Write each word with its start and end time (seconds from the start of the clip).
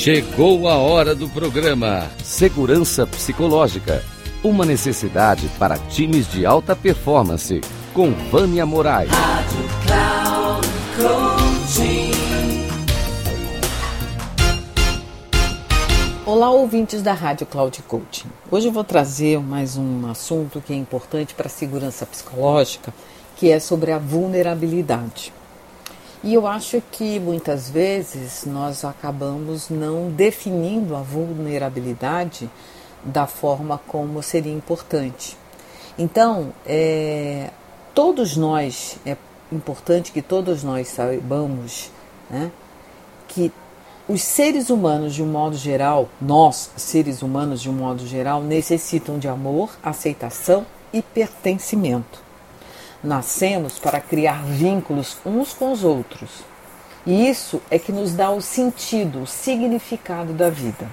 Chegou 0.00 0.66
a 0.66 0.78
hora 0.78 1.14
do 1.14 1.28
programa 1.28 2.10
Segurança 2.24 3.06
Psicológica. 3.06 4.02
Uma 4.42 4.64
necessidade 4.64 5.46
para 5.58 5.76
times 5.76 6.26
de 6.26 6.46
alta 6.46 6.74
performance. 6.74 7.60
Com 7.92 8.10
Vânia 8.30 8.64
Moraes. 8.64 9.10
Rádio 9.10 9.68
Cloud 9.84 10.68
Coaching. 10.96 12.10
Olá, 16.24 16.50
ouvintes 16.50 17.02
da 17.02 17.12
Rádio 17.12 17.46
Cloud 17.46 17.82
Coaching. 17.82 18.28
Hoje 18.50 18.68
eu 18.68 18.72
vou 18.72 18.84
trazer 18.84 19.38
mais 19.38 19.76
um 19.76 20.08
assunto 20.10 20.62
que 20.62 20.72
é 20.72 20.76
importante 20.76 21.34
para 21.34 21.46
a 21.46 21.50
segurança 21.50 22.06
psicológica, 22.06 22.94
que 23.36 23.50
é 23.50 23.60
sobre 23.60 23.92
a 23.92 23.98
vulnerabilidade. 23.98 25.30
E 26.22 26.34
eu 26.34 26.46
acho 26.46 26.82
que 26.92 27.18
muitas 27.18 27.70
vezes 27.70 28.44
nós 28.44 28.84
acabamos 28.84 29.70
não 29.70 30.10
definindo 30.10 30.94
a 30.94 31.00
vulnerabilidade 31.00 32.50
da 33.02 33.26
forma 33.26 33.80
como 33.86 34.22
seria 34.22 34.52
importante. 34.52 35.36
Então, 35.98 36.52
é, 36.66 37.50
todos 37.94 38.36
nós, 38.36 38.98
é 39.06 39.16
importante 39.50 40.12
que 40.12 40.20
todos 40.20 40.62
nós 40.62 40.88
saibamos 40.88 41.90
né, 42.28 42.50
que 43.26 43.50
os 44.06 44.22
seres 44.22 44.70
humanos, 44.70 45.14
de 45.14 45.22
um 45.22 45.26
modo 45.26 45.56
geral, 45.56 46.08
nós, 46.20 46.70
seres 46.76 47.22
humanos, 47.22 47.62
de 47.62 47.70
um 47.70 47.74
modo 47.74 48.06
geral, 48.06 48.42
necessitam 48.42 49.18
de 49.18 49.28
amor, 49.28 49.70
aceitação 49.82 50.66
e 50.92 51.00
pertencimento. 51.00 52.29
Nascemos 53.02 53.78
para 53.78 54.00
criar 54.00 54.44
vínculos 54.44 55.16
uns 55.24 55.54
com 55.54 55.72
os 55.72 55.84
outros. 55.84 56.44
E 57.06 57.28
isso 57.28 57.62
é 57.70 57.78
que 57.78 57.92
nos 57.92 58.12
dá 58.12 58.30
o 58.30 58.42
sentido, 58.42 59.22
o 59.22 59.26
significado 59.26 60.34
da 60.34 60.50
vida. 60.50 60.86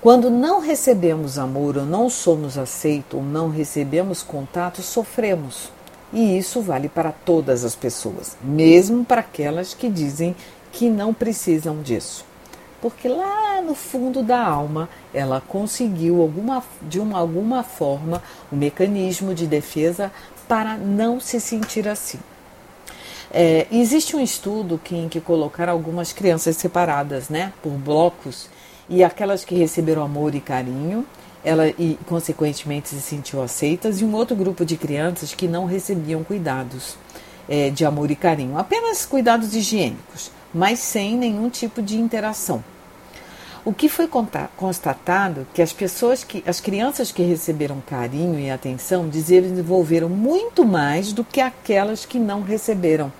Quando 0.00 0.30
não 0.30 0.60
recebemos 0.60 1.38
amor 1.38 1.76
ou 1.76 1.84
não 1.84 2.08
somos 2.08 2.56
aceitos 2.56 3.18
ou 3.18 3.22
não 3.22 3.50
recebemos 3.50 4.22
contato, 4.22 4.80
sofremos. 4.80 5.70
E 6.10 6.38
isso 6.38 6.62
vale 6.62 6.88
para 6.88 7.12
todas 7.12 7.62
as 7.62 7.76
pessoas, 7.76 8.36
mesmo 8.42 9.04
para 9.04 9.20
aquelas 9.20 9.74
que 9.74 9.90
dizem 9.90 10.34
que 10.72 10.88
não 10.88 11.12
precisam 11.12 11.82
disso. 11.82 12.24
Porque 12.80 13.06
lá 13.06 13.60
no 13.60 13.74
fundo 13.74 14.22
da 14.22 14.42
alma 14.42 14.88
ela 15.12 15.42
conseguiu 15.46 16.22
alguma, 16.22 16.64
de 16.80 16.98
uma, 16.98 17.18
alguma 17.18 17.62
forma 17.62 18.22
um 18.50 18.56
mecanismo 18.56 19.34
de 19.34 19.46
defesa 19.46 20.10
para 20.50 20.76
não 20.76 21.20
se 21.20 21.38
sentir 21.38 21.86
assim. 21.86 22.18
É, 23.32 23.68
existe 23.70 24.16
um 24.16 24.20
estudo 24.20 24.80
que, 24.82 24.96
em 24.96 25.08
que 25.08 25.20
colocaram 25.20 25.72
algumas 25.72 26.12
crianças 26.12 26.56
separadas, 26.56 27.28
né, 27.28 27.52
por 27.62 27.70
blocos, 27.70 28.48
e 28.88 29.04
aquelas 29.04 29.44
que 29.44 29.54
receberam 29.54 30.02
amor 30.02 30.34
e 30.34 30.40
carinho, 30.40 31.06
ela 31.44 31.68
e 31.68 31.96
consequentemente 32.04 32.88
se 32.88 33.00
sentiu 33.00 33.40
aceitas, 33.40 34.00
e 34.00 34.04
um 34.04 34.12
outro 34.12 34.34
grupo 34.34 34.64
de 34.64 34.76
crianças 34.76 35.32
que 35.32 35.46
não 35.46 35.66
recebiam 35.66 36.24
cuidados 36.24 36.96
é, 37.48 37.70
de 37.70 37.84
amor 37.84 38.10
e 38.10 38.16
carinho, 38.16 38.58
apenas 38.58 39.06
cuidados 39.06 39.54
higiênicos, 39.54 40.32
mas 40.52 40.80
sem 40.80 41.16
nenhum 41.16 41.48
tipo 41.48 41.80
de 41.80 41.96
interação. 41.96 42.64
O 43.62 43.74
que 43.74 43.88
foi 43.88 44.08
constatado 44.56 45.46
que 45.52 45.60
as 45.60 45.72
pessoas 45.72 46.24
que 46.24 46.42
as 46.46 46.60
crianças 46.60 47.12
que 47.12 47.22
receberam 47.22 47.82
carinho 47.86 48.38
e 48.38 48.50
atenção 48.50 49.06
desenvolveram 49.06 50.08
muito 50.08 50.64
mais 50.64 51.12
do 51.12 51.22
que 51.22 51.40
aquelas 51.40 52.06
que 52.06 52.18
não 52.18 52.40
receberam. 52.40 53.12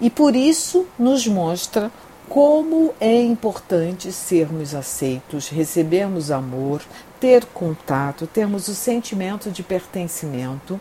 E 0.00 0.08
por 0.08 0.36
isso 0.36 0.86
nos 0.96 1.26
mostra 1.26 1.90
como 2.28 2.94
é 3.00 3.20
importante 3.22 4.12
sermos 4.12 4.74
aceitos, 4.74 5.48
recebermos 5.48 6.30
amor, 6.30 6.82
ter 7.18 7.44
contato, 7.46 8.26
termos 8.26 8.68
o 8.68 8.74
sentimento 8.74 9.50
de 9.50 9.62
pertencimento. 9.62 10.80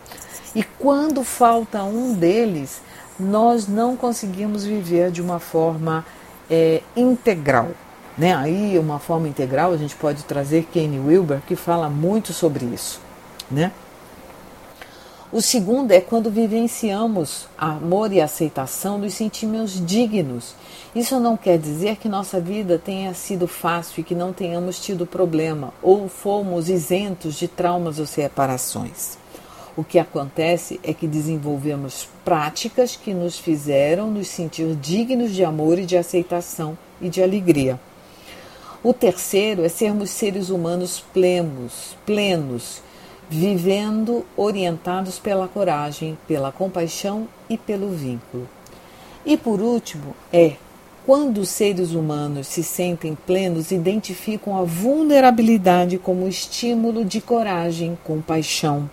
E 0.53 0.63
quando 0.63 1.23
falta 1.23 1.83
um 1.83 2.13
deles, 2.13 2.81
nós 3.19 3.67
não 3.67 3.95
conseguimos 3.95 4.63
viver 4.63 5.11
de 5.11 5.21
uma 5.21 5.39
forma 5.39 6.05
é, 6.49 6.81
integral. 6.95 7.71
Né? 8.17 8.33
Aí, 8.33 8.79
uma 8.79 8.99
forma 8.99 9.27
integral, 9.27 9.73
a 9.73 9.77
gente 9.77 9.95
pode 9.95 10.23
trazer 10.23 10.67
Kane 10.73 10.99
Wilber, 10.99 11.41
que 11.45 11.55
fala 11.55 11.89
muito 11.89 12.31
sobre 12.31 12.65
isso. 12.65 13.01
Né? 13.51 13.71
O 15.31 15.41
segundo 15.41 15.91
é 15.91 15.99
quando 15.99 16.31
vivenciamos 16.31 17.47
amor 17.57 18.13
e 18.13 18.21
aceitação, 18.21 18.97
nos 18.97 19.15
sentimos 19.15 19.85
dignos. 19.85 20.55
Isso 20.95 21.19
não 21.19 21.35
quer 21.35 21.57
dizer 21.57 21.97
que 21.97 22.07
nossa 22.07 22.39
vida 22.39 22.79
tenha 22.79 23.13
sido 23.13 23.45
fácil 23.47 23.99
e 23.99 24.03
que 24.03 24.15
não 24.15 24.31
tenhamos 24.31 24.79
tido 24.79 25.05
problema 25.05 25.73
ou 25.83 26.07
fomos 26.07 26.69
isentos 26.69 27.35
de 27.35 27.49
traumas 27.49 27.99
ou 27.99 28.05
separações. 28.05 29.17
O 29.75 29.83
que 29.83 29.99
acontece 29.99 30.79
é 30.81 30.93
que 30.93 31.05
desenvolvemos 31.05 32.07
práticas 32.23 32.95
que 32.95 33.13
nos 33.13 33.37
fizeram 33.37 34.09
nos 34.09 34.29
sentir 34.29 34.73
dignos 34.77 35.33
de 35.33 35.43
amor 35.43 35.77
e 35.77 35.85
de 35.85 35.97
aceitação 35.97 36.77
e 37.01 37.09
de 37.09 37.21
alegria. 37.21 37.77
O 38.87 38.93
terceiro 38.93 39.63
é 39.63 39.67
sermos 39.67 40.11
seres 40.11 40.51
humanos 40.51 41.03
plenos, 41.11 41.97
plenos, 42.05 42.83
vivendo 43.27 44.23
orientados 44.37 45.17
pela 45.17 45.47
coragem, 45.47 46.15
pela 46.27 46.51
compaixão 46.51 47.27
e 47.49 47.57
pelo 47.57 47.89
vínculo. 47.89 48.47
E 49.25 49.37
por 49.37 49.59
último, 49.59 50.15
é 50.31 50.53
quando 51.03 51.39
os 51.39 51.49
seres 51.49 51.93
humanos 51.93 52.45
se 52.45 52.61
sentem 52.61 53.17
plenos, 53.25 53.71
identificam 53.71 54.55
a 54.55 54.61
vulnerabilidade 54.61 55.97
como 55.97 56.27
estímulo 56.27 57.03
de 57.03 57.19
coragem, 57.19 57.97
compaixão. 58.03 58.87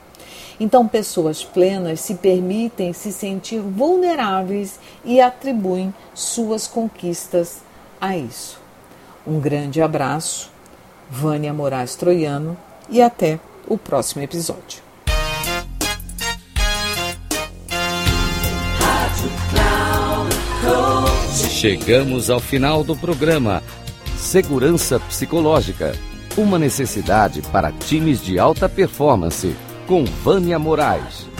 Então, 0.58 0.88
pessoas 0.88 1.44
plenas 1.44 2.00
se 2.00 2.14
permitem 2.14 2.94
se 2.94 3.12
sentir 3.12 3.60
vulneráveis 3.60 4.80
e 5.04 5.20
atribuem 5.20 5.92
suas 6.14 6.66
conquistas 6.66 7.60
a 8.00 8.16
isso. 8.16 8.61
Um 9.26 9.38
grande 9.38 9.80
abraço, 9.80 10.50
Vânia 11.10 11.52
Moraes 11.52 11.94
Troiano, 11.94 12.56
e 12.88 13.00
até 13.00 13.38
o 13.66 13.78
próximo 13.78 14.22
episódio. 14.22 14.82
Chegamos 21.48 22.28
ao 22.28 22.40
final 22.40 22.82
do 22.82 22.96
programa 22.96 23.62
Segurança 24.16 24.98
Psicológica 24.98 25.92
uma 26.36 26.58
necessidade 26.58 27.42
para 27.42 27.72
times 27.72 28.22
de 28.22 28.38
alta 28.38 28.68
performance, 28.68 29.54
com 29.86 30.04
Vânia 30.04 30.58
Moraes. 30.58 31.31